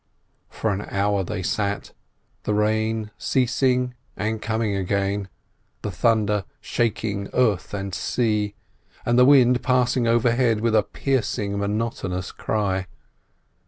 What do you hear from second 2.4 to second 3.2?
the rain